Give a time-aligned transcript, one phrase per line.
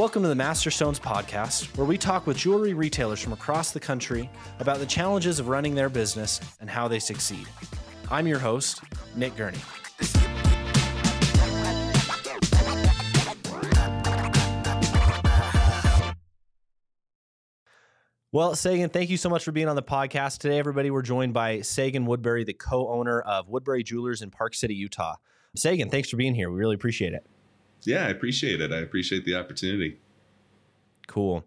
[0.00, 3.80] Welcome to the Master Stones podcast, where we talk with jewelry retailers from across the
[3.80, 7.46] country about the challenges of running their business and how they succeed.
[8.10, 8.80] I'm your host,
[9.14, 9.58] Nick Gurney.
[18.32, 20.90] Well, Sagan, thank you so much for being on the podcast today, everybody.
[20.90, 25.16] We're joined by Sagan Woodbury, the co owner of Woodbury Jewelers in Park City, Utah.
[25.56, 26.50] Sagan, thanks for being here.
[26.50, 27.26] We really appreciate it.
[27.82, 28.72] Yeah, I appreciate it.
[28.72, 29.98] I appreciate the opportunity.
[31.06, 31.44] Cool.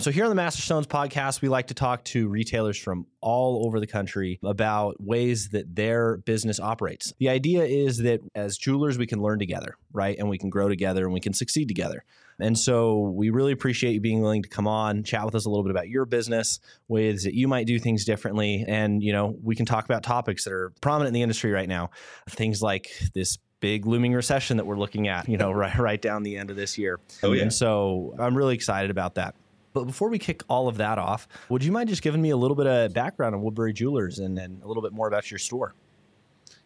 [0.00, 3.66] So, here on the Master Stones podcast, we like to talk to retailers from all
[3.66, 7.12] over the country about ways that their business operates.
[7.18, 10.16] The idea is that as jewelers, we can learn together, right?
[10.18, 12.04] And we can grow together and we can succeed together.
[12.38, 15.50] And so, we really appreciate you being willing to come on, chat with us a
[15.50, 18.64] little bit about your business, ways that you might do things differently.
[18.66, 21.68] And, you know, we can talk about topics that are prominent in the industry right
[21.68, 21.90] now.
[22.26, 26.22] Things like this big looming recession that we're looking at, you know, right right down
[26.22, 26.98] the end of this year.
[27.22, 27.42] Oh yeah.
[27.42, 29.34] And so I'm really excited about that.
[29.72, 32.36] But before we kick all of that off, would you mind just giving me a
[32.36, 35.38] little bit of background on Woodbury Jewelers and, and a little bit more about your
[35.38, 35.74] store?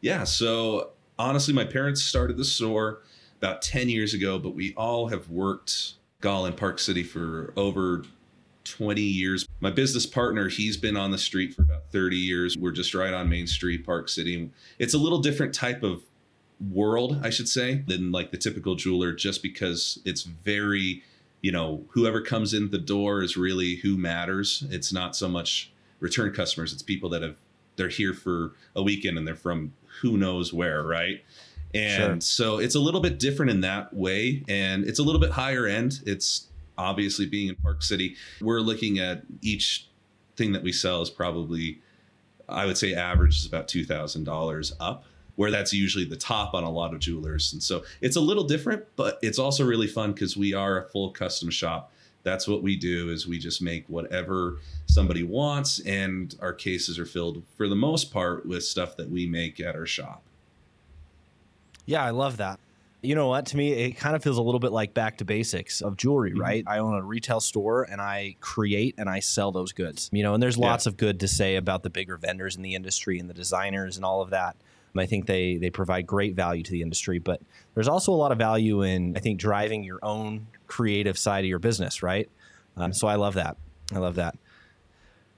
[0.01, 0.25] Yeah.
[0.25, 3.03] So honestly, my parents started the store
[3.39, 8.05] about 10 years ago, but we all have worked Gall in Park City for over
[8.65, 9.47] 20 years.
[9.61, 12.57] My business partner, he's been on the street for about 30 years.
[12.57, 14.51] We're just right on Main Street, Park City.
[14.79, 16.03] It's a little different type of
[16.61, 21.03] world, I should say, than like the typical jeweler, just because it's very,
[21.41, 24.65] you know, whoever comes in the door is really who matters.
[24.71, 27.37] It's not so much return customers, it's people that have,
[27.77, 31.23] they're here for a weekend and they're from who knows where, right?
[31.75, 32.57] And sure.
[32.57, 34.45] so it's a little bit different in that way.
[34.49, 36.01] And it's a little bit higher end.
[36.07, 38.17] It's obviously being in Park City.
[38.41, 39.89] We're looking at each
[40.37, 41.81] thing that we sell is probably,
[42.49, 45.05] I would say, average is about $2,000 up
[45.37, 47.53] where that's usually the top on a lot of jewelers.
[47.53, 50.89] And so it's a little different, but it's also really fun because we are a
[50.91, 51.93] full custom shop.
[52.23, 57.07] That's what we do is we just make whatever somebody wants and our cases are
[57.07, 60.23] filled for the most part with stuff that we make at our shop.
[61.85, 62.59] Yeah, I love that.
[63.03, 63.45] You know what?
[63.47, 66.31] To me, it kind of feels a little bit like back to basics of jewelry,
[66.31, 66.41] mm-hmm.
[66.41, 66.65] right?
[66.67, 70.09] I own a retail store and I create and I sell those goods.
[70.11, 70.91] You know, and there's lots yeah.
[70.91, 74.07] of good to say about the bigger vendors in the industry and the designers and
[74.07, 74.57] all of that.
[75.03, 77.41] I think they they provide great value to the industry, but
[77.75, 81.49] there's also a lot of value in I think driving your own creative side of
[81.49, 82.29] your business, right?
[82.77, 83.57] Um, so I love that.
[83.93, 84.37] I love that.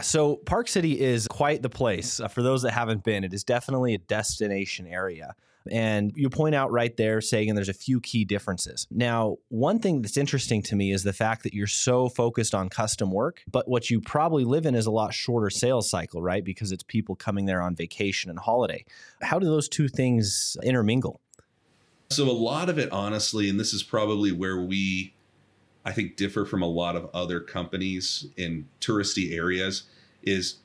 [0.01, 2.21] So Park City is quite the place.
[2.21, 5.35] Uh, for those that haven't been, it is definitely a destination area.
[5.71, 8.87] And you point out right there, saying there's a few key differences.
[8.91, 12.69] Now, one thing that's interesting to me is the fact that you're so focused on
[12.69, 16.45] custom work, but what you probably live in is a lot shorter sales cycle, right?
[16.45, 18.85] Because it's people coming there on vacation and holiday.
[19.23, 21.21] How do those two things intermingle?
[22.11, 25.16] So, a lot of it, honestly, and this is probably where we,
[25.87, 29.85] I think, differ from a lot of other companies in touristy areas,
[30.25, 30.57] is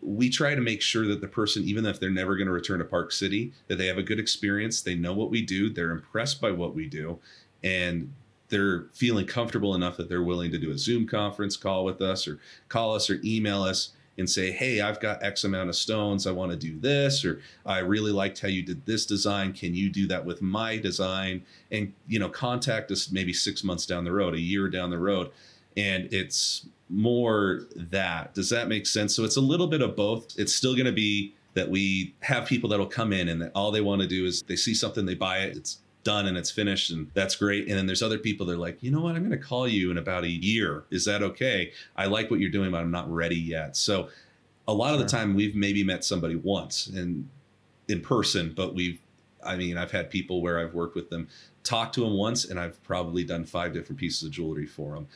[0.00, 2.78] we try to make sure that the person, even if they're never going to return
[2.78, 4.80] to Park City, that they have a good experience.
[4.80, 5.70] They know what we do.
[5.70, 7.18] They're impressed by what we do.
[7.64, 8.12] And
[8.48, 12.28] they're feeling comfortable enough that they're willing to do a Zoom conference call with us
[12.28, 12.38] or
[12.68, 16.26] call us or email us and say, Hey, I've got X amount of stones.
[16.26, 19.52] I want to do this, or I really liked how you did this design.
[19.52, 21.44] Can you do that with my design?
[21.70, 24.98] And, you know, contact us maybe six months down the road, a year down the
[24.98, 25.30] road.
[25.76, 28.34] And it's more that.
[28.34, 29.14] Does that make sense?
[29.16, 30.38] So it's a little bit of both.
[30.38, 33.70] It's still going to be that we have people that'll come in and that all
[33.70, 36.50] they want to do is they see something, they buy it, it's done and it's
[36.50, 37.66] finished and that's great.
[37.68, 39.66] And then there's other people that are like, you know what, I'm going to call
[39.66, 40.84] you in about a year.
[40.90, 41.72] Is that okay?
[41.96, 43.76] I like what you're doing, but I'm not ready yet.
[43.76, 44.08] So
[44.68, 44.94] a lot sure.
[44.94, 47.28] of the time we've maybe met somebody once and
[47.88, 49.00] in person, but we've
[49.46, 51.28] I mean, I've had people where I've worked with them,
[51.64, 55.06] talk to them once, and I've probably done five different pieces of jewelry for them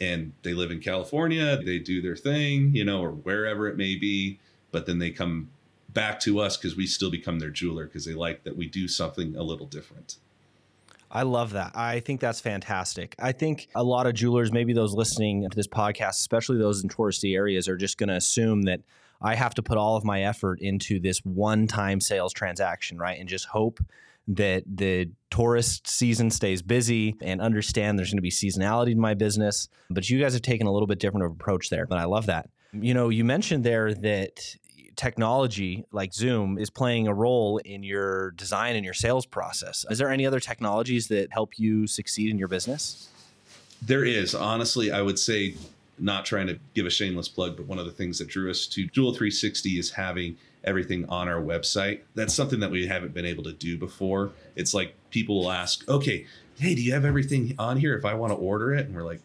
[0.00, 3.96] and they live in California, they do their thing, you know, or wherever it may
[3.96, 4.38] be,
[4.70, 5.50] but then they come
[5.90, 8.88] back to us because we still become their jeweler because they like that we do
[8.88, 10.16] something a little different.
[11.14, 11.76] I love that.
[11.76, 13.14] I think that's fantastic.
[13.20, 16.88] I think a lot of jewelers, maybe those listening to this podcast, especially those in
[16.88, 18.80] touristy areas, are just going to assume that
[19.22, 23.18] I have to put all of my effort into this one time sales transaction, right?
[23.18, 23.78] And just hope
[24.26, 29.14] that the tourist season stays busy and understand there's going to be seasonality in my
[29.14, 29.68] business.
[29.90, 32.26] But you guys have taken a little bit different of approach there, and I love
[32.26, 32.48] that.
[32.72, 34.56] You know, you mentioned there that
[34.96, 39.84] technology like Zoom is playing a role in your design and your sales process.
[39.90, 43.08] Is there any other technologies that help you succeed in your business?
[43.82, 44.34] There is.
[44.34, 45.54] Honestly, I would say
[45.98, 48.66] not trying to give a shameless plug, but one of the things that drew us
[48.66, 52.00] to Jewel 360 is having everything on our website.
[52.14, 54.32] That's something that we haven't been able to do before.
[54.56, 56.26] It's like people will ask, okay,
[56.58, 58.86] hey, do you have everything on here if I want to order it?
[58.86, 59.20] And we're like,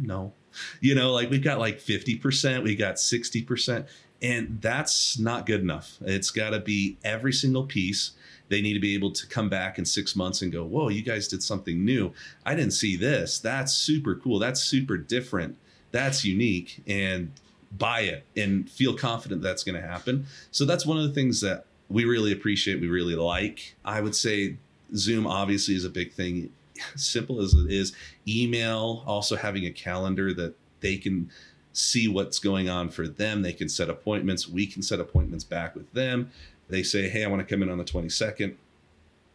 [0.00, 0.32] no.
[0.80, 3.86] You know, like we've got like 50%, we got 60%,
[4.22, 5.96] and that's not good enough.
[6.02, 8.12] It's got to be every single piece.
[8.48, 11.02] They need to be able to come back in six months and go, whoa, you
[11.02, 12.12] guys did something new.
[12.44, 13.38] I didn't see this.
[13.38, 14.38] That's super cool.
[14.38, 15.56] That's super different.
[15.92, 16.82] That's unique.
[16.86, 17.32] And
[17.78, 20.26] buy it and feel confident that's going to happen.
[20.50, 23.76] So that's one of the things that we really appreciate, we really like.
[23.84, 24.56] I would say
[24.94, 26.50] Zoom obviously is a big thing.
[26.96, 27.94] Simple as it is,
[28.26, 31.30] email, also having a calendar that they can
[31.72, 33.42] see what's going on for them.
[33.42, 34.48] They can set appointments.
[34.48, 36.30] We can set appointments back with them.
[36.68, 38.54] They say, Hey, I want to come in on the 22nd.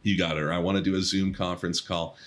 [0.04, 0.44] You got it.
[0.44, 2.18] Or I want to do a Zoom conference call.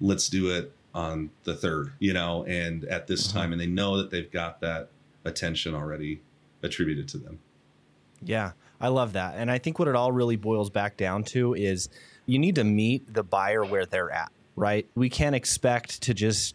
[0.00, 3.38] Let's do it on the third, you know, and at this mm-hmm.
[3.38, 3.52] time.
[3.52, 4.88] And they know that they've got that
[5.24, 6.20] attention already
[6.62, 7.38] attributed to them.
[8.24, 9.34] Yeah, I love that.
[9.36, 11.88] And I think what it all really boils back down to is
[12.26, 14.86] you need to meet the buyer where they're at, right?
[14.94, 16.54] We can't expect to just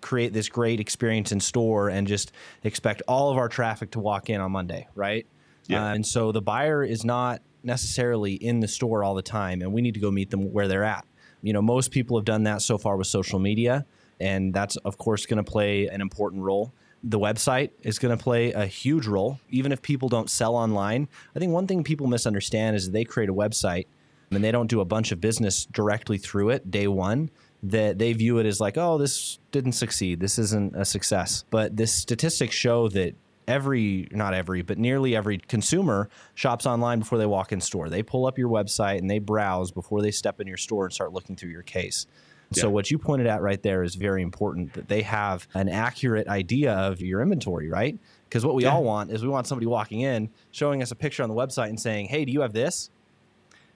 [0.00, 2.32] create this great experience in store and just
[2.64, 5.26] expect all of our traffic to walk in on Monday, right?
[5.66, 5.84] Yeah.
[5.84, 9.72] Uh, and so the buyer is not necessarily in the store all the time, and
[9.72, 11.04] we need to go meet them where they're at.
[11.42, 13.86] You know, most people have done that so far with social media,
[14.20, 16.72] and that's, of course, going to play an important role
[17.02, 21.08] the website is going to play a huge role, even if people don't sell online.
[21.34, 23.86] I think one thing people misunderstand is they create a website
[24.30, 27.30] and they don't do a bunch of business directly through it day one.
[27.62, 30.20] That they view it as like, oh, this didn't succeed.
[30.20, 31.44] This isn't a success.
[31.50, 33.16] But this statistics show that
[33.48, 37.88] every, not every, but nearly every consumer shops online before they walk in store.
[37.88, 40.94] They pull up your website and they browse before they step in your store and
[40.94, 42.06] start looking through your case.
[42.52, 42.62] Yeah.
[42.62, 46.28] So what you pointed at right there is very important that they have an accurate
[46.28, 47.98] idea of your inventory, right?
[48.28, 48.72] Because what we yeah.
[48.72, 51.68] all want is we want somebody walking in, showing us a picture on the website
[51.68, 52.90] and saying, "Hey, do you have this?"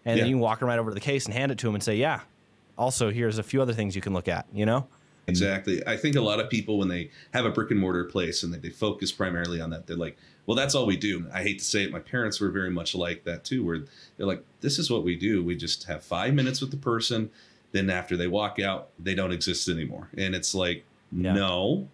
[0.05, 0.23] And yeah.
[0.23, 1.75] then you can walk them right over to the case and hand it to them
[1.75, 2.21] and say, "Yeah."
[2.83, 4.47] Also, here's a few other things you can look at.
[4.53, 4.87] You know.
[5.29, 5.87] Exactly.
[5.87, 8.53] I think a lot of people, when they have a brick and mortar place and
[8.53, 11.29] they, they focus primarily on that, they're like, well, that's all we do.
[11.33, 11.93] I hate to say it.
[11.93, 13.85] My parents were very much like that too, where
[14.17, 15.45] they're like, this is what we do.
[15.45, 17.31] We just have five minutes with the person
[17.73, 20.09] then after they walk out, they don't exist anymore.
[20.17, 21.33] And it's like, yeah.
[21.33, 21.89] no,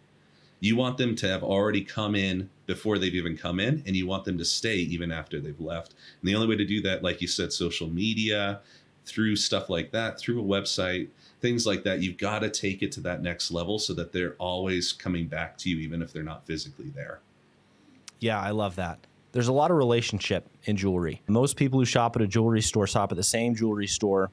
[0.61, 4.06] you want them to have already come in before they've even come in, and you
[4.06, 5.94] want them to stay even after they've left.
[6.20, 8.61] And the only way to do that, like you said, social media,
[9.08, 11.08] through stuff like that, through a website,
[11.40, 14.34] things like that, you've got to take it to that next level so that they're
[14.34, 17.20] always coming back to you, even if they're not physically there.
[18.20, 18.99] Yeah, I love that.
[19.32, 21.22] There's a lot of relationship in jewelry.
[21.28, 24.31] Most people who shop at a jewelry store shop at the same jewelry store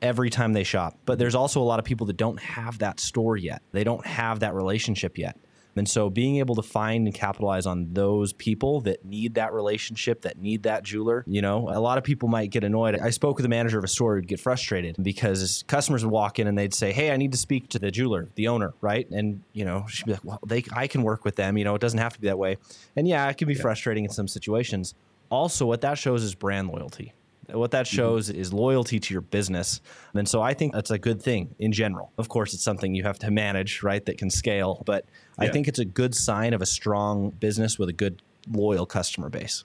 [0.00, 0.96] every time they shop.
[1.04, 3.62] But there's also a lot of people that don't have that store yet.
[3.72, 5.36] They don't have that relationship yet.
[5.76, 10.22] And so being able to find and capitalize on those people that need that relationship,
[10.22, 12.98] that need that jeweler, you know, a lot of people might get annoyed.
[12.98, 16.38] I spoke with the manager of a store who'd get frustrated because customers would walk
[16.38, 19.08] in and they'd say, Hey, I need to speak to the jeweler, the owner, right?
[19.10, 21.74] And, you know, she'd be like, Well, they I can work with them, you know,
[21.74, 22.58] it doesn't have to be that way.
[22.96, 23.62] And yeah, it can be yeah.
[23.62, 24.94] frustrating in some situations.
[25.30, 27.14] Also, what that shows is brand loyalty
[27.52, 27.96] what that mm-hmm.
[27.96, 28.40] shows mm-hmm.
[28.40, 29.80] is loyalty to your business.
[30.14, 32.12] And so I think that's a good thing in general.
[32.18, 34.82] Of course, it's something you have to manage, right, that can scale.
[34.86, 35.04] But
[35.38, 35.46] yeah.
[35.46, 39.28] I think it's a good sign of a strong business with a good, loyal customer
[39.28, 39.64] base.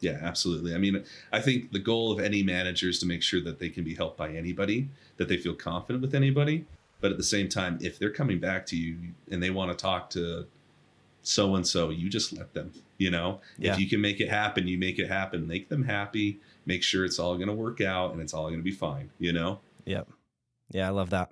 [0.00, 0.74] Yeah, absolutely.
[0.74, 3.68] I mean, I think the goal of any manager is to make sure that they
[3.68, 4.88] can be helped by anybody,
[5.18, 6.64] that they feel confident with anybody.
[7.00, 8.96] But at the same time, if they're coming back to you
[9.30, 10.46] and they want to talk to
[11.22, 12.72] so and so, you just let them.
[12.96, 13.72] You know, yeah.
[13.72, 15.46] if you can make it happen, you make it happen.
[15.46, 16.40] Make them happy
[16.70, 19.10] make sure it's all going to work out and it's all going to be fine,
[19.18, 19.58] you know?
[19.86, 20.08] Yep.
[20.70, 21.30] Yeah, I love that.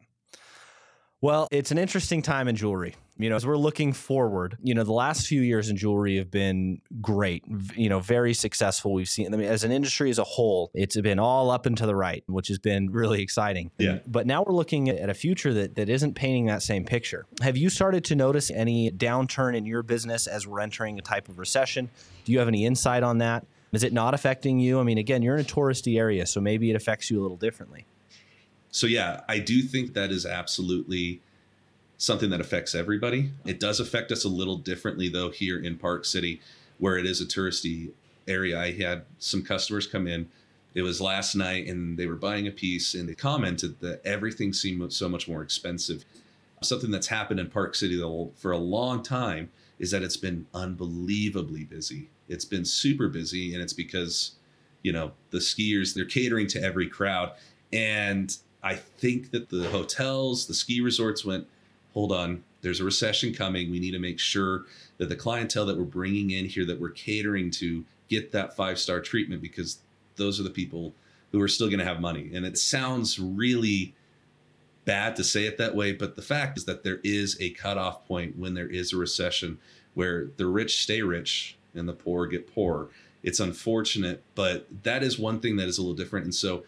[1.20, 2.94] Well, it's an interesting time in jewelry.
[3.20, 6.30] You know, as we're looking forward, you know, the last few years in jewelry have
[6.30, 7.42] been great,
[7.74, 8.92] you know, very successful.
[8.92, 11.76] We've seen, I mean, as an industry as a whole, it's been all up and
[11.78, 13.72] to the right, which has been really exciting.
[13.78, 13.98] Yeah.
[14.06, 17.26] But now we're looking at a future that, that isn't painting that same picture.
[17.42, 21.28] Have you started to notice any downturn in your business as we're entering a type
[21.28, 21.90] of recession?
[22.24, 23.44] Do you have any insight on that?
[23.72, 24.80] Is it not affecting you?
[24.80, 27.36] I mean, again, you're in a touristy area, so maybe it affects you a little
[27.36, 27.84] differently.
[28.70, 31.20] So, yeah, I do think that is absolutely
[31.98, 33.32] something that affects everybody.
[33.44, 36.40] It does affect us a little differently, though, here in Park City,
[36.78, 37.90] where it is a touristy
[38.26, 38.58] area.
[38.58, 40.28] I had some customers come in.
[40.74, 44.52] It was last night, and they were buying a piece, and they commented that everything
[44.52, 46.04] seemed so much more expensive.
[46.62, 50.46] Something that's happened in Park City though, for a long time is that it's been
[50.52, 52.10] unbelievably busy.
[52.28, 54.32] It's been super busy, and it's because
[54.82, 57.32] you know the skiers they're catering to every crowd,
[57.72, 61.46] and I think that the hotels, the ski resorts went,
[61.94, 63.70] hold on, there's a recession coming.
[63.70, 64.64] We need to make sure
[64.98, 68.78] that the clientele that we're bringing in here, that we're catering to, get that five
[68.78, 69.78] star treatment because
[70.16, 70.94] those are the people
[71.30, 72.30] who are still going to have money.
[72.32, 73.94] And it sounds really
[74.86, 78.06] bad to say it that way, but the fact is that there is a cutoff
[78.06, 79.58] point when there is a recession
[79.92, 82.88] where the rich stay rich and the poor get poor.
[83.22, 86.24] It's unfortunate, but that is one thing that is a little different.
[86.24, 86.64] And so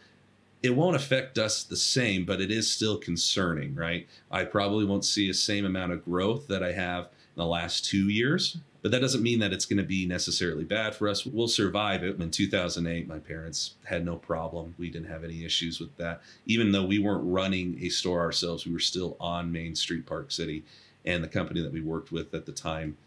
[0.62, 4.07] it won't affect us the same, but it is still concerning, right?
[4.31, 7.85] I probably won't see a same amount of growth that I have in the last
[7.85, 11.25] two years, but that doesn't mean that it's going to be necessarily bad for us.
[11.25, 12.21] We'll survive it.
[12.21, 14.75] In 2008, my parents had no problem.
[14.79, 16.23] We didn't have any issues with that.
[16.47, 20.31] Even though we weren't running a store ourselves, we were still on Main Street, Park
[20.31, 20.64] City.
[21.05, 22.99] And the company that we worked with at the time,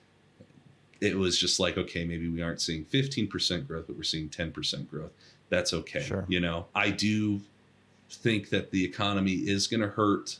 [1.04, 4.90] it was just like, okay, maybe we aren't seeing 15% growth, but we're seeing 10%
[4.90, 5.12] growth.
[5.50, 6.02] That's okay.
[6.02, 6.26] Sure.
[6.30, 7.42] You know, I do
[8.10, 10.40] think that the economy is going to hurt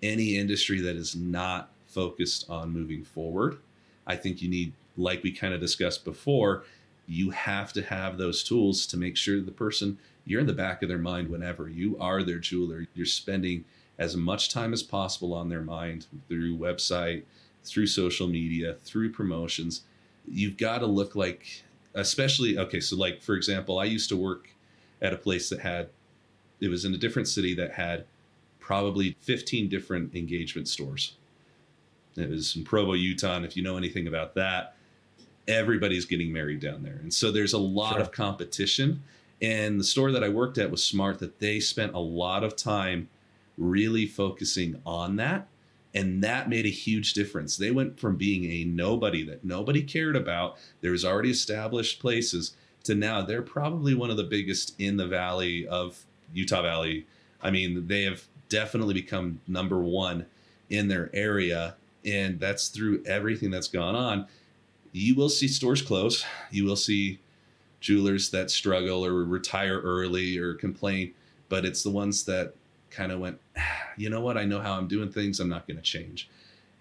[0.00, 3.58] any industry that is not focused on moving forward.
[4.06, 6.62] I think you need, like we kind of discussed before,
[7.08, 10.82] you have to have those tools to make sure the person you're in the back
[10.82, 12.86] of their mind whenever you are their jeweler.
[12.94, 13.64] You're spending
[13.98, 17.24] as much time as possible on their mind through website,
[17.64, 19.82] through social media, through promotions.
[20.30, 24.48] You've got to look like, especially, okay, so like, for example, I used to work
[25.00, 25.90] at a place that had,
[26.60, 28.04] it was in a different city that had
[28.58, 31.14] probably 15 different engagement stores.
[32.16, 33.36] It was in Provo, Utah.
[33.36, 34.74] And if you know anything about that,
[35.46, 36.98] everybody's getting married down there.
[37.00, 38.02] And so there's a lot sure.
[38.02, 39.02] of competition.
[39.40, 42.56] And the store that I worked at was smart that they spent a lot of
[42.56, 43.08] time
[43.56, 45.48] really focusing on that.
[45.98, 47.56] And that made a huge difference.
[47.56, 52.54] They went from being a nobody that nobody cared about, there was already established places,
[52.84, 57.04] to now they're probably one of the biggest in the valley of Utah Valley.
[57.42, 60.26] I mean, they have definitely become number one
[60.70, 61.74] in their area
[62.04, 64.28] and that's through everything that's gone on.
[64.92, 66.24] You will see stores close.
[66.52, 67.18] You will see
[67.80, 71.12] jewelers that struggle or retire early or complain,
[71.48, 72.54] but it's the ones that
[72.98, 73.62] kind of went, ah,
[73.96, 74.36] you know what?
[74.36, 75.38] I know how I'm doing things.
[75.38, 76.28] I'm not going to change.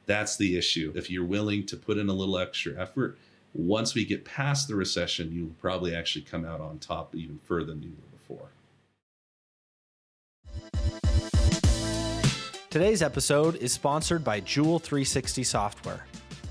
[0.08, 0.92] That's the issue.
[0.96, 3.20] If you're willing to put in a little extra effort,
[3.54, 7.68] once we get past the recession, you'll probably actually come out on top even further
[7.68, 8.50] than you were before.
[12.72, 16.04] Today's episode is sponsored by Jewel 360 Software.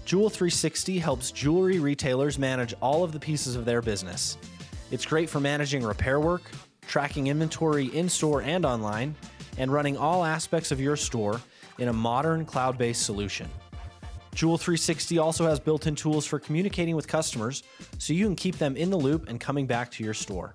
[0.05, 4.39] Jewel 360 helps jewelry retailers manage all of the pieces of their business.
[4.93, 6.43] It's great for managing repair work,
[6.87, 9.17] tracking inventory in store and online,
[9.59, 11.41] and running all aspects of your store
[11.79, 13.49] in a modern cloud based solution.
[14.35, 17.63] Jewel 360 also has built in tools for communicating with customers
[17.99, 20.55] so you can keep them in the loop and coming back to your store.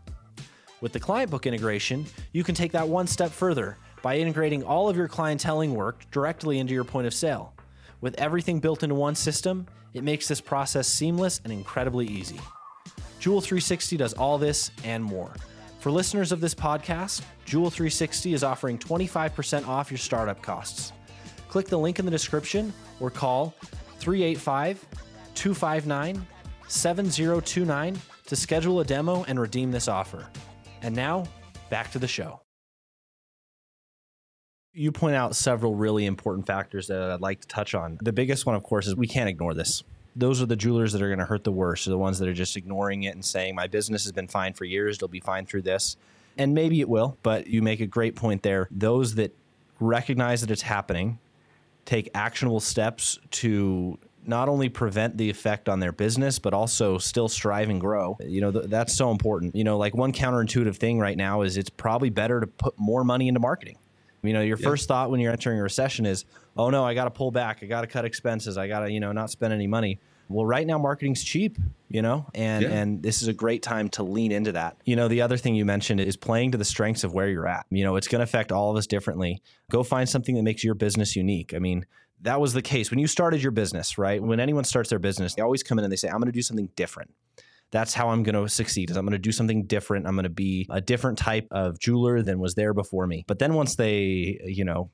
[0.81, 4.89] With the client book integration, you can take that one step further by integrating all
[4.89, 7.53] of your clienteling work directly into your point of sale.
[8.01, 12.39] With everything built into one system, it makes this process seamless and incredibly easy.
[13.19, 15.33] Jewel 360 does all this and more.
[15.81, 20.93] For listeners of this podcast, Jewel 360 is offering 25% off your startup costs.
[21.49, 23.55] Click the link in the description or call
[23.97, 24.85] 385
[25.33, 26.27] 259
[26.67, 30.27] 7029 to schedule a demo and redeem this offer.
[30.83, 31.23] And now,
[31.71, 32.41] back to the show.
[34.73, 37.97] You point out several really important factors that I'd like to touch on.
[38.03, 39.81] The biggest one, of course, is we can't ignore this.
[40.15, 42.27] Those are the jewelers that are going to hurt the worst, are the ones that
[42.27, 45.19] are just ignoring it and saying, My business has been fine for years, it'll be
[45.19, 45.97] fine through this.
[46.37, 48.67] And maybe it will, but you make a great point there.
[48.71, 49.35] Those that
[49.79, 51.19] recognize that it's happening,
[51.85, 57.27] take actionable steps to not only prevent the effect on their business but also still
[57.27, 60.99] strive and grow you know th- that's so important you know like one counterintuitive thing
[60.99, 63.77] right now is it's probably better to put more money into marketing
[64.23, 64.67] you know, your yeah.
[64.67, 66.25] first thought when you're entering a recession is,
[66.55, 67.59] "Oh no, I got to pull back.
[67.61, 68.57] I got to cut expenses.
[68.57, 69.99] I got to, you know, not spend any money."
[70.31, 71.57] Well, right now marketing's cheap,
[71.89, 72.69] you know, and yeah.
[72.69, 74.77] and this is a great time to lean into that.
[74.85, 77.47] You know, the other thing you mentioned is playing to the strengths of where you're
[77.47, 77.65] at.
[77.69, 79.41] You know, it's going to affect all of us differently.
[79.69, 81.53] Go find something that makes your business unique.
[81.53, 81.85] I mean,
[82.21, 84.21] that was the case when you started your business, right?
[84.21, 86.31] When anyone starts their business, they always come in and they say, "I'm going to
[86.31, 87.11] do something different."
[87.71, 90.05] That's how I'm going to succeed is I'm going to do something different.
[90.05, 93.23] I'm going to be a different type of jeweler than was there before me.
[93.27, 94.91] But then once they, you know,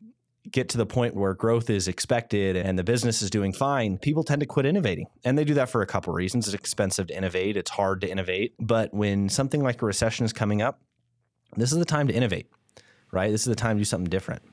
[0.50, 4.24] get to the point where growth is expected and the business is doing fine, people
[4.24, 5.08] tend to quit innovating.
[5.26, 6.48] And they do that for a couple of reasons.
[6.48, 8.54] It's expensive to innovate, it's hard to innovate.
[8.60, 10.80] But when something like a recession is coming up,
[11.56, 12.48] this is the time to innovate,
[13.12, 13.32] right?
[13.32, 14.44] This is the time to do something different.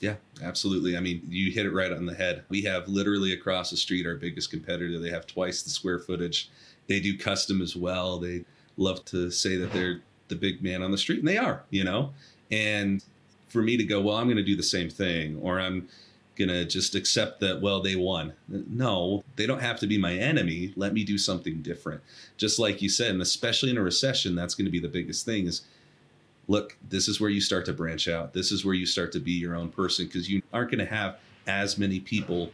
[0.00, 0.96] Yeah, absolutely.
[0.96, 2.44] I mean, you hit it right on the head.
[2.48, 4.98] We have literally across the street our biggest competitor.
[4.98, 6.50] They have twice the square footage
[6.86, 8.18] they do custom as well.
[8.18, 8.44] They
[8.76, 11.84] love to say that they're the big man on the street, and they are, you
[11.84, 12.12] know.
[12.50, 13.04] And
[13.48, 15.88] for me to go, well, I'm going to do the same thing, or I'm
[16.36, 20.72] gonna just accept that well they won no they don't have to be my enemy
[20.76, 22.00] let me do something different
[22.36, 25.24] just like you said and especially in a recession that's going to be the biggest
[25.24, 25.62] thing is
[26.48, 29.20] look this is where you start to branch out this is where you start to
[29.20, 32.50] be your own person because you aren't going to have as many people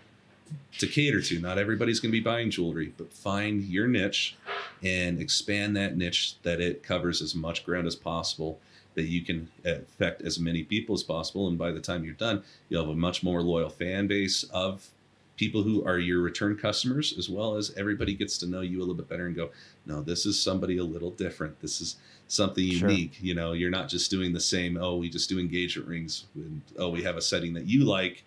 [0.78, 4.36] to cater to not everybody's going to be buying jewelry but find your niche
[4.82, 8.58] and expand that niche that it covers as much ground as possible
[8.94, 11.48] that you can affect as many people as possible.
[11.48, 14.88] And by the time you're done, you'll have a much more loyal fan base of
[15.36, 18.80] people who are your return customers, as well as everybody gets to know you a
[18.80, 19.50] little bit better and go,
[19.86, 21.58] no, this is somebody a little different.
[21.62, 21.96] This is
[22.28, 23.14] something unique.
[23.14, 23.26] Sure.
[23.26, 26.24] You know, you're not just doing the same, oh, we just do engagement rings.
[26.34, 28.24] And, oh, we have a setting that you like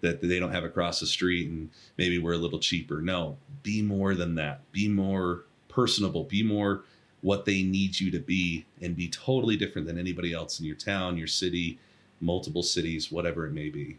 [0.00, 3.00] that they don't have across the street and maybe we're a little cheaper.
[3.00, 4.60] No, be more than that.
[4.72, 6.24] Be more personable.
[6.24, 6.84] Be more
[7.22, 10.76] what they need you to be and be totally different than anybody else in your
[10.76, 11.78] town, your city,
[12.20, 13.98] multiple cities, whatever it may be.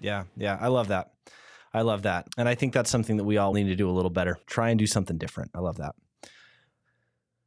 [0.00, 1.12] Yeah, yeah, I love that.
[1.74, 2.28] I love that.
[2.36, 4.38] And I think that's something that we all need to do a little better.
[4.46, 5.50] Try and do something different.
[5.54, 5.94] I love that.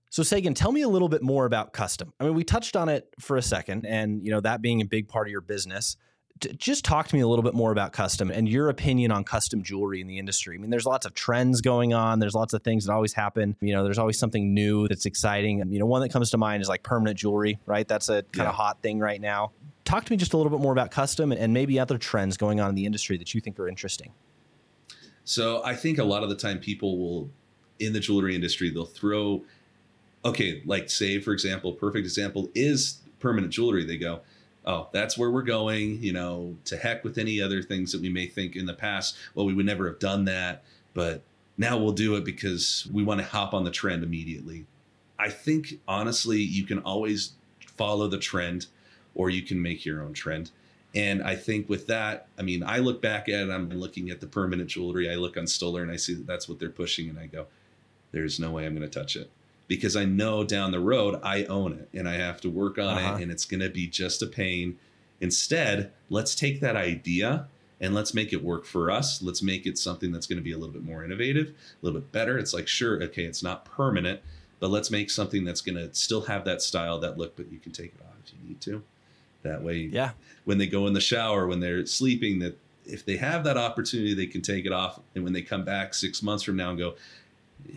[0.10, 2.14] So Sagan, tell me a little bit more about custom.
[2.20, 4.86] I mean, we touched on it for a second and you know that being a
[4.86, 5.96] big part of your business
[6.58, 9.64] just talk to me a little bit more about custom and your opinion on custom
[9.64, 10.56] jewelry in the industry.
[10.56, 12.20] I mean, there's lots of trends going on.
[12.20, 13.56] There's lots of things that always happen.
[13.62, 15.60] You know, there's always something new that's exciting.
[15.72, 17.88] You know, one that comes to mind is like permanent jewelry, right?
[17.88, 18.50] That's a kind yeah.
[18.50, 19.52] of hot thing right now.
[19.86, 22.60] Talk to me just a little bit more about custom and maybe other trends going
[22.60, 24.12] on in the industry that you think are interesting.
[25.24, 27.30] So I think a lot of the time people will,
[27.80, 29.44] in the jewelry industry, they'll throw,
[30.24, 33.86] okay, like say, for example, perfect example is permanent jewelry.
[33.86, 34.22] They go,
[34.66, 38.10] oh, that's where we're going, you know, to heck with any other things that we
[38.10, 40.64] may think in the past, well, we would never have done that,
[40.94, 41.22] but
[41.58, 44.66] now we'll do it because we want to hop on the trend immediately.
[45.18, 47.34] I think honestly, you can always
[47.78, 48.68] follow the trend
[49.16, 50.52] or you can make your own trend.
[50.94, 54.20] And I think with that, I mean, I look back at it, I'm looking at
[54.20, 57.10] the permanent jewelry, I look on Stuller and I see that that's what they're pushing,
[57.10, 57.48] and I go,
[58.12, 59.32] there's no way I'm going to touch it
[59.72, 62.98] because I know down the road I own it and I have to work on
[62.98, 63.16] uh-huh.
[63.16, 64.78] it and it's going to be just a pain.
[65.22, 67.48] Instead, let's take that idea
[67.80, 69.22] and let's make it work for us.
[69.22, 72.02] Let's make it something that's going to be a little bit more innovative, a little
[72.02, 72.38] bit better.
[72.38, 74.20] It's like, sure, okay, it's not permanent,
[74.60, 77.58] but let's make something that's going to still have that style, that look, but you
[77.58, 78.84] can take it off if you need to.
[79.44, 80.12] That way, yeah.
[80.44, 84.14] when they go in the shower, when they're sleeping, that if they have that opportunity,
[84.16, 85.00] they can take it off.
[85.16, 86.96] And when they come back six months from now and go,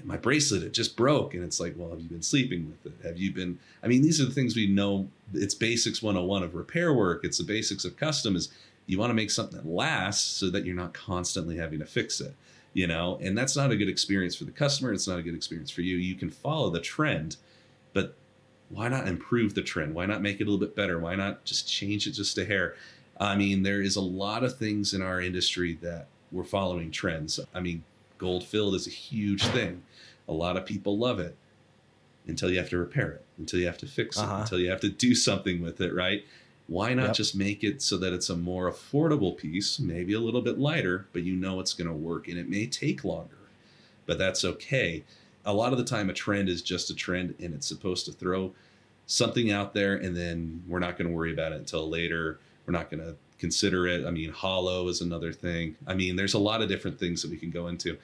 [0.02, 1.34] my bracelet it just broke.
[1.34, 3.06] And it's like well have you been sleeping with it?
[3.06, 5.08] Have you been i mean these are the things we know.
[5.32, 7.24] It's basics 101 of repair work.
[7.24, 8.50] It's the basics of custom is
[8.86, 12.20] you want to make something that lasts so that you're not constantly having to fix
[12.20, 12.34] it
[12.76, 13.16] you know?
[13.22, 14.92] And that's not a good experience for the customer.
[14.92, 15.96] It's not a good experience for you.
[15.96, 17.36] You can follow the trend
[17.94, 18.16] but
[18.68, 19.94] why not improve the trend?
[19.94, 20.98] Why not make it a little bit better?
[20.98, 22.74] Why not just change it just a hair?
[23.18, 27.40] I mean there is a lot of things in our industry that we're following trends.
[27.54, 27.84] I mean
[28.18, 29.82] gold filled is a huge thing.
[30.28, 31.36] A lot of people love it
[32.26, 34.34] until you have to repair it, until you have to fix uh-huh.
[34.36, 36.24] it, until you have to do something with it, right?
[36.66, 37.14] Why not yep.
[37.14, 41.06] just make it so that it's a more affordable piece, maybe a little bit lighter,
[41.12, 43.36] but you know it's going to work and it may take longer,
[44.06, 45.04] but that's okay.
[45.44, 48.12] A lot of the time, a trend is just a trend and it's supposed to
[48.12, 48.54] throw
[49.06, 52.38] something out there and then we're not going to worry about it until later.
[52.64, 54.06] We're not going to consider it.
[54.06, 55.76] I mean, hollow is another thing.
[55.86, 57.98] I mean, there's a lot of different things that we can go into.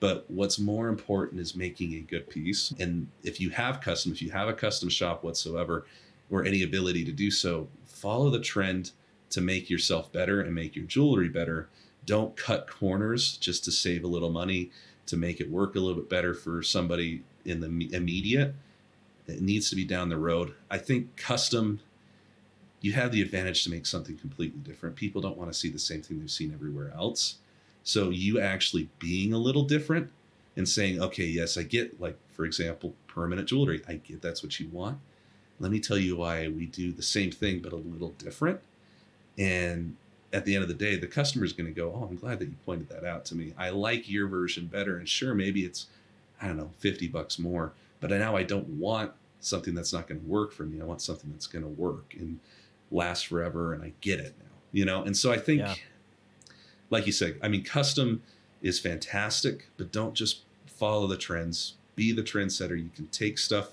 [0.00, 2.72] But what's more important is making a good piece.
[2.80, 5.84] And if you have custom, if you have a custom shop whatsoever,
[6.30, 8.92] or any ability to do so, follow the trend
[9.28, 11.68] to make yourself better and make your jewelry better.
[12.06, 14.70] Don't cut corners just to save a little money
[15.04, 18.54] to make it work a little bit better for somebody in the immediate.
[19.26, 20.54] It needs to be down the road.
[20.70, 21.80] I think custom
[22.86, 24.94] you have the advantage to make something completely different.
[24.94, 27.34] People don't want to see the same thing they've seen everywhere else.
[27.82, 30.12] So you actually being a little different
[30.56, 33.82] and saying, okay, yes, I get, like, for example, permanent jewelry.
[33.88, 34.98] I get that's what you want.
[35.58, 38.60] Let me tell you why we do the same thing, but a little different.
[39.36, 39.96] And
[40.32, 42.38] at the end of the day, the customer is going to go, oh, I'm glad
[42.38, 43.52] that you pointed that out to me.
[43.58, 44.96] I like your version better.
[44.96, 45.86] And sure, maybe it's,
[46.40, 50.20] I don't know, 50 bucks more, but now I don't want something that's not going
[50.20, 50.80] to work for me.
[50.80, 52.14] I want something that's going to work.
[52.16, 52.38] And
[52.90, 55.02] last forever and I get it now, you know?
[55.02, 55.74] And so I think, yeah.
[56.90, 58.22] like you said, I mean, custom
[58.62, 61.74] is fantastic, but don't just follow the trends.
[61.94, 62.76] Be the trendsetter.
[62.76, 63.70] You can take stuff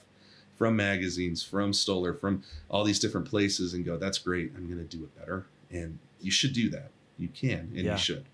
[0.56, 4.54] from magazines, from Stuller, from all these different places and go, that's great.
[4.56, 5.46] I'm going to do it better.
[5.72, 6.92] And you should do that.
[7.18, 7.94] You can and yeah.
[7.94, 8.26] you should.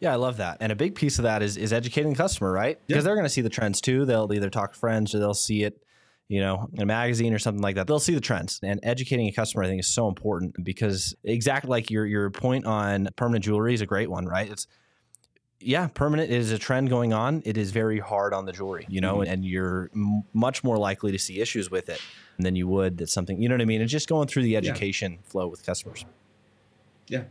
[0.00, 0.58] Yeah, I love that.
[0.60, 2.78] And a big piece of that is is educating the customer, right?
[2.86, 4.04] Because they're going to see the trends too.
[4.04, 5.82] They'll either talk to friends or they'll see it
[6.28, 8.60] you know, in a magazine or something like that, they'll see the trends.
[8.62, 12.64] And educating a customer, I think, is so important because exactly like your your point
[12.66, 14.50] on permanent jewelry is a great one, right?
[14.50, 14.66] It's
[15.60, 17.42] yeah, permanent is a trend going on.
[17.44, 19.32] It is very hard on the jewelry, you know, mm-hmm.
[19.32, 22.00] and you're m- much more likely to see issues with it
[22.38, 23.80] than you would that something, you know what I mean?
[23.80, 25.30] And just going through the education yeah.
[25.30, 26.04] flow with customers.
[27.08, 27.24] Yeah.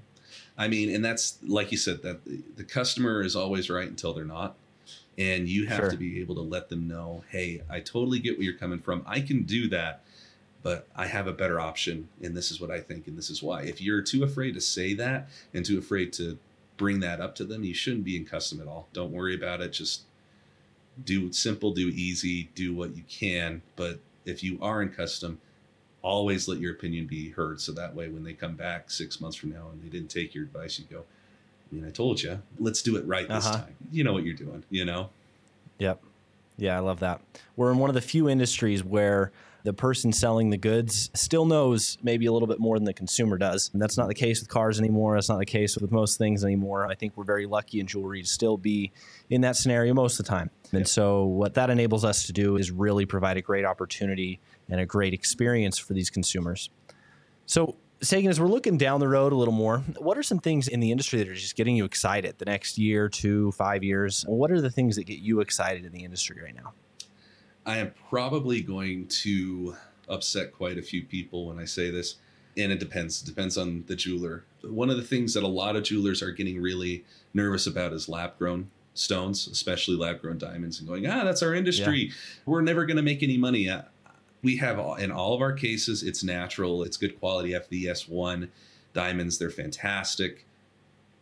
[0.58, 2.22] I mean, and that's like you said, that
[2.56, 4.56] the customer is always right until they're not
[5.18, 5.92] and you have sure.
[5.92, 9.04] to be able to let them know hey i totally get where you're coming from.
[9.06, 10.04] I can do that
[10.62, 13.44] but i have a better option and this is what i think and this is
[13.44, 13.64] why.
[13.64, 16.38] If you're too afraid to say that and too afraid to
[16.78, 18.88] bring that up to them you shouldn't be in custom at all.
[18.94, 19.74] Don't worry about it.
[19.74, 20.04] Just
[21.06, 25.40] do simple do easy do what you can but if you are in custom
[26.02, 29.38] always let your opinion be heard so that way when they come back six months
[29.38, 31.04] from now and they didn't take your advice you go
[31.74, 33.58] mean, I told you, let's do it right this uh-huh.
[33.58, 33.76] time.
[33.92, 35.10] You know what you're doing, you know?
[35.80, 36.02] Yep.
[36.58, 37.22] Yeah, I love that.
[37.56, 39.32] We're in one of the few industries where
[39.64, 43.38] the person selling the goods still knows maybe a little bit more than the consumer
[43.38, 43.70] does.
[43.72, 45.16] And that's not the case with cars anymore.
[45.16, 46.86] That's not the case with most things anymore.
[46.86, 48.92] I think we're very lucky in jewelry to still be
[49.30, 50.50] in that scenario most of the time.
[50.74, 54.82] And so, what that enables us to do is really provide a great opportunity and
[54.82, 56.70] a great experience for these consumers.
[57.46, 60.68] So, Sagan, as we're looking down the road a little more, what are some things
[60.68, 64.26] in the industry that are just getting you excited the next year, two, five years?
[64.28, 66.74] What are the things that get you excited in the industry right now?
[67.66, 69.78] I am probably going to
[70.10, 72.16] upset quite a few people when I say this,
[72.58, 73.24] and it depends.
[73.24, 74.44] It depends on the jeweler.
[74.64, 78.10] One of the things that a lot of jewelers are getting really nervous about is
[78.10, 82.08] lab grown stones, especially lab grown diamonds, and going, ah, that's our industry.
[82.08, 82.14] Yeah.
[82.46, 83.70] We're never going to make any money
[84.44, 88.50] we have in all of our cases it's natural it's good quality fvs1
[88.94, 90.46] diamonds they're fantastic.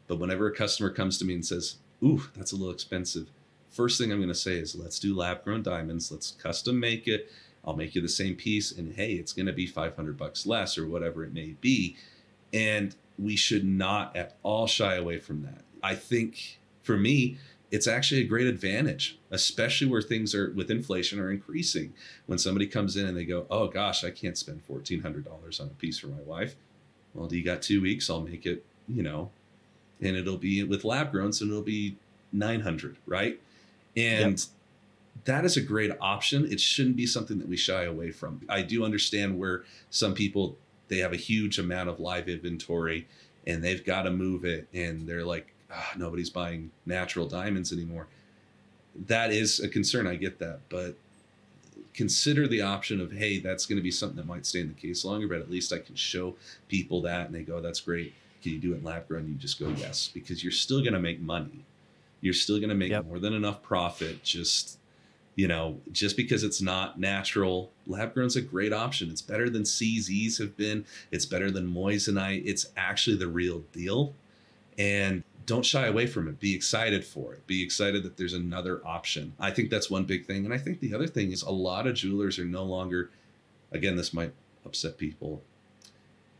[0.08, 3.28] But whenever a customer comes to me and says ooh that's a little expensive
[3.70, 7.08] first thing i'm going to say is let's do lab grown diamonds let's custom make
[7.08, 7.32] it.
[7.64, 10.78] I'll make you the same piece and hey it's going to be 500 bucks less
[10.78, 11.96] or whatever it may be.
[12.52, 15.62] And we should not at all shy away from that.
[15.84, 17.38] I think for me
[17.72, 21.94] it's actually a great advantage, especially where things are with inflation are increasing.
[22.26, 25.60] When somebody comes in and they go, "Oh gosh, I can't spend fourteen hundred dollars
[25.60, 26.56] on a piece for my wife,"
[27.14, 28.10] well, do you got two weeks?
[28.10, 29.32] I'll make it, you know,
[30.02, 31.96] and it'll be with lab grown, so it'll be
[32.34, 33.40] nine hundred, right?
[33.96, 35.26] And yep.
[35.26, 36.52] that is a great option.
[36.52, 38.42] It shouldn't be something that we shy away from.
[38.50, 40.58] I do understand where some people
[40.90, 43.08] they have a huge amount of live inventory
[43.48, 48.08] and they've got to move it, and they're like, oh, nobody's buying natural diamonds anymore.
[49.08, 50.08] That is a concern.
[50.08, 50.96] I get that, but
[51.94, 54.74] consider the option of hey, that's going to be something that might stay in the
[54.74, 56.36] case longer, but at least I can show
[56.68, 58.14] people that, and they go, that's great.
[58.42, 59.28] Can you do it in lab grown?
[59.28, 61.66] You just go yes, because you're still going to make money.
[62.22, 63.06] You're still going to make yep.
[63.06, 64.24] more than enough profit.
[64.24, 64.78] Just
[65.36, 69.10] you know, just because it's not natural, lab grown's a great option.
[69.10, 70.86] It's better than CZs have been.
[71.10, 72.44] It's better than moissanite.
[72.46, 74.14] It's actually the real deal.
[74.78, 76.40] And don't shy away from it.
[76.40, 77.46] Be excited for it.
[77.48, 79.34] Be excited that there's another option.
[79.40, 80.46] I think that's one big thing.
[80.46, 83.10] And I think the other thing is a lot of jewelers are no longer,
[83.72, 84.34] again, this might
[84.66, 85.42] upset people.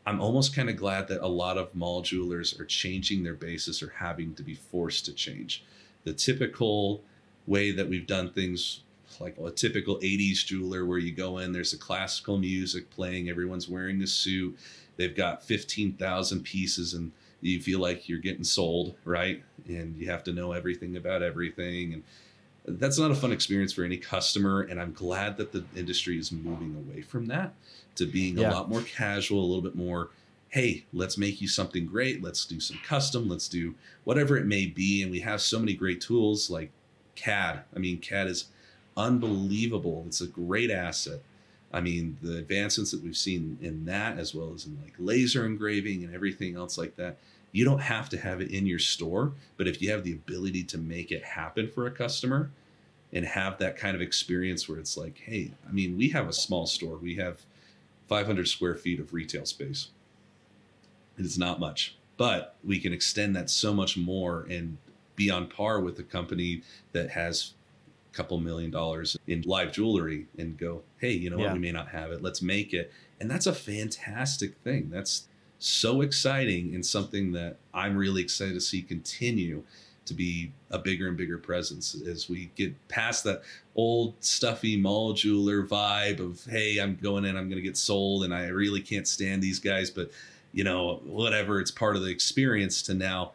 [0.06, 3.84] I'm almost kind of glad that a lot of mall jewelers are changing their basis
[3.84, 5.64] or having to be forced to change.
[6.04, 7.04] The typical
[7.48, 8.82] way that we've done things
[9.20, 13.68] like a typical 80s jeweler where you go in there's a classical music playing everyone's
[13.68, 14.58] wearing a suit
[14.96, 19.44] they've got 15,000 pieces and you feel like you're getting sold, right?
[19.68, 21.94] And you have to know everything about everything.
[21.94, 24.62] And that's not a fun experience for any customer.
[24.62, 27.54] And I'm glad that the industry is moving away from that
[27.96, 28.50] to being yeah.
[28.50, 30.10] a lot more casual, a little bit more,
[30.50, 32.22] hey, let's make you something great.
[32.22, 33.28] Let's do some custom.
[33.28, 33.74] Let's do
[34.04, 35.02] whatever it may be.
[35.02, 36.72] And we have so many great tools like
[37.16, 37.64] CAD.
[37.76, 38.46] I mean, CAD is
[38.96, 40.04] unbelievable.
[40.08, 41.22] It's a great asset.
[41.74, 45.46] I mean, the advancements that we've seen in that, as well as in like laser
[45.46, 47.18] engraving and everything else like that,
[47.52, 49.34] you don't have to have it in your store.
[49.58, 52.52] But if you have the ability to make it happen for a customer
[53.14, 56.34] and have that kind of experience where it's like, hey, I mean, we have a
[56.34, 57.42] small store, we have
[58.08, 59.90] 500 square feet of retail space.
[61.18, 64.78] It is not much, but we can extend that so much more and
[65.16, 67.54] be on par with a company that has
[68.14, 71.46] couple million dollars in live jewelry and go, hey, you know yeah.
[71.46, 72.92] what, we may not have it, let's make it.
[73.20, 74.90] And that's a fantastic thing.
[74.90, 75.28] That's
[75.60, 79.64] so exciting and something that I'm really excited to see continue
[80.06, 83.44] to be a bigger and bigger presence as we get past that
[83.76, 88.24] old stuffy mall jeweler vibe of hey i'm going in i'm going to get sold
[88.24, 90.12] and i really can't stand these guys but
[90.52, 93.32] you know whatever it's part of the experience to now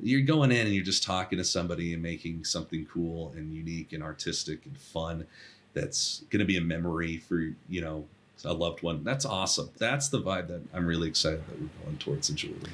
[0.00, 3.92] you're going in and you're just talking to somebody and making something cool and unique
[3.92, 5.26] and artistic and fun
[5.74, 8.04] that's going to be a memory for you know
[8.44, 9.02] a loved one.
[9.02, 9.70] That's awesome.
[9.78, 12.70] That's the vibe that I'm really excited that we're going towards in jewelry.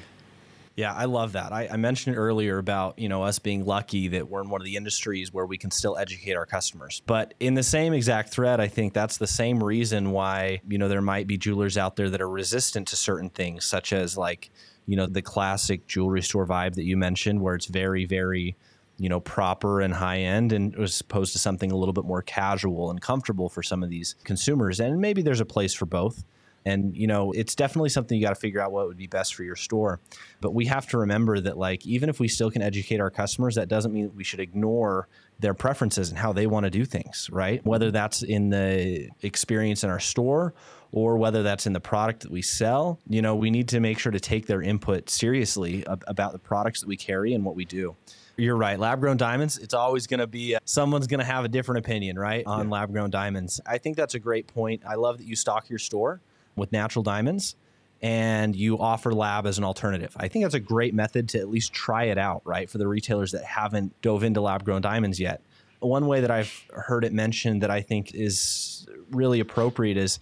[0.75, 1.53] Yeah, I love that.
[1.53, 4.65] I, I, mentioned earlier about you know us being lucky that we're in one of
[4.65, 7.03] the industries where we can still educate our customers.
[7.05, 10.87] But in the same exact thread, I think that's the same reason why you know
[10.87, 14.49] there might be jewelers out there that are resistant to certain things, such as like
[14.85, 18.55] you know the classic jewelry store vibe that you mentioned, where it's very very
[18.97, 22.21] you know proper and high end, and as opposed to something a little bit more
[22.21, 24.79] casual and comfortable for some of these consumers.
[24.79, 26.23] And maybe there's a place for both.
[26.65, 29.35] And you know, it's definitely something you got to figure out what would be best
[29.35, 29.99] for your store.
[30.39, 33.55] But we have to remember that like even if we still can educate our customers,
[33.55, 35.07] that doesn't mean that we should ignore
[35.39, 37.65] their preferences and how they want to do things, right?
[37.65, 40.53] Whether that's in the experience in our store
[40.93, 43.97] or whether that's in the product that we sell, you know, we need to make
[43.97, 47.65] sure to take their input seriously about the products that we carry and what we
[47.65, 47.95] do.
[48.37, 48.79] You're right.
[48.79, 51.79] Lab grown diamonds, it's always going to be uh, someone's going to have a different
[51.79, 52.45] opinion, right?
[52.45, 52.71] On yeah.
[52.71, 53.59] lab grown diamonds.
[53.65, 54.83] I think that's a great point.
[54.87, 56.21] I love that you stock your store
[56.55, 57.55] with natural diamonds
[58.03, 60.15] and you offer lab as an alternative.
[60.17, 62.69] I think that's a great method to at least try it out, right?
[62.69, 65.41] For the retailers that haven't dove into lab grown diamonds yet.
[65.79, 70.19] One way that I've heard it mentioned that I think is really appropriate is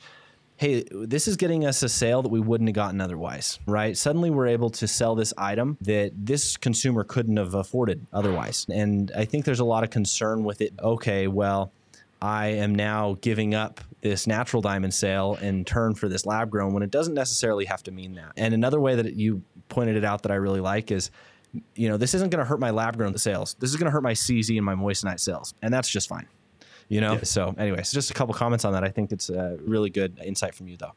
[0.61, 3.97] hey, this is getting us a sale that we wouldn't have gotten otherwise, right?
[3.97, 8.67] Suddenly we're able to sell this item that this consumer couldn't have afforded otherwise.
[8.71, 10.73] And I think there's a lot of concern with it.
[10.79, 11.71] Okay, well,
[12.21, 16.75] I am now giving up this natural diamond sale in turn for this lab grown
[16.75, 18.33] when it doesn't necessarily have to mean that.
[18.37, 21.09] And another way that you pointed it out that I really like is,
[21.73, 23.55] you know, this isn't going to hurt my lab grown sales.
[23.59, 26.27] This is going to hurt my CZ and my moissanite sales, and that's just fine.
[26.91, 27.13] You know.
[27.13, 27.23] Yeah.
[27.23, 28.83] So, anyways, just a couple comments on that.
[28.83, 30.91] I think it's a really good insight from you, though.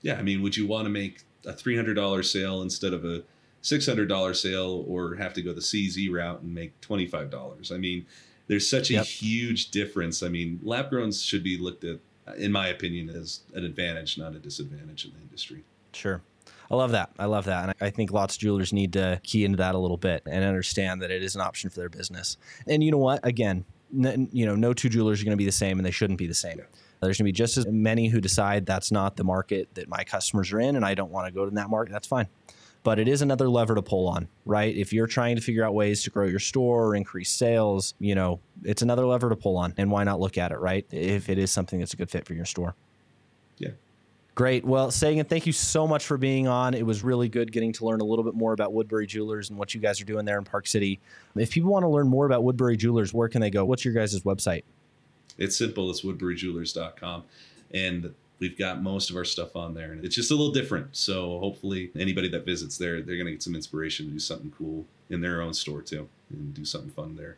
[0.00, 3.04] Yeah, I mean, would you want to make a three hundred dollar sale instead of
[3.04, 3.22] a
[3.60, 7.30] six hundred dollar sale, or have to go the CZ route and make twenty five
[7.30, 7.70] dollars?
[7.70, 8.06] I mean,
[8.46, 9.04] there's such a yep.
[9.04, 10.22] huge difference.
[10.22, 11.98] I mean, lab growns should be looked at,
[12.38, 15.62] in my opinion, as an advantage, not a disadvantage in the industry.
[15.92, 16.22] Sure.
[16.70, 17.10] I love that.
[17.18, 17.64] I love that.
[17.64, 20.42] And I think lots of jewelers need to key into that a little bit and
[20.42, 22.38] understand that it is an option for their business.
[22.66, 23.20] And you know what?
[23.26, 26.18] Again, you know, no two jewelers are going to be the same and they shouldn't
[26.18, 26.58] be the same.
[26.58, 26.64] Yeah.
[27.00, 30.04] There's going to be just as many who decide that's not the market that my
[30.04, 31.92] customers are in and I don't want to go to that market.
[31.92, 32.28] That's fine
[32.82, 34.74] but it is another lever to pull on, right?
[34.74, 38.14] If you're trying to figure out ways to grow your store or increase sales, you
[38.14, 39.74] know, it's another lever to pull on.
[39.76, 40.84] And why not look at it, right?
[40.90, 42.74] If it is something that's a good fit for your store.
[43.58, 43.70] Yeah.
[44.34, 44.64] Great.
[44.64, 46.72] Well, Sagan, thank you so much for being on.
[46.72, 49.58] It was really good getting to learn a little bit more about Woodbury Jewelers and
[49.58, 51.00] what you guys are doing there in Park City.
[51.36, 53.64] If people want to learn more about Woodbury Jewelers, where can they go?
[53.64, 54.64] What's your guys' website?
[55.36, 55.90] It's simple.
[55.90, 57.24] It's woodburyjewelers.com.
[57.74, 60.96] And we've got most of our stuff on there and it's just a little different
[60.96, 64.52] so hopefully anybody that visits there they're going to get some inspiration to do something
[64.58, 67.36] cool in their own store too and do something fun there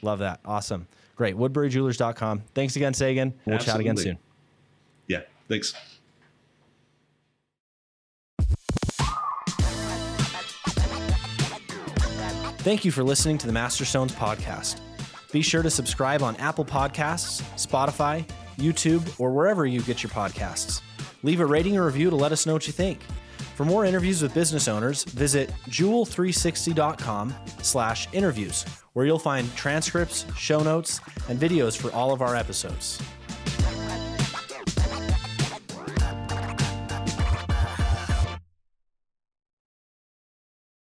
[0.00, 3.72] love that awesome great woodburyjewelers.com thanks again sagan we'll Absolutely.
[3.72, 4.29] chat again soon
[5.50, 5.74] thanks
[12.60, 14.80] Thank you for listening to the Masterstones podcast.
[15.32, 18.22] Be sure to subscribe on Apple Podcasts, Spotify,
[18.58, 20.82] YouTube, or wherever you get your podcasts.
[21.22, 23.00] Leave a rating or review to let us know what you think.
[23.54, 30.62] For more interviews with business owners, visit jewel360.com slash interviews, where you'll find transcripts, show
[30.62, 33.00] notes, and videos for all of our episodes.